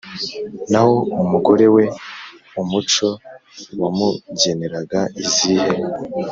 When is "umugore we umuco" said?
1.23-3.07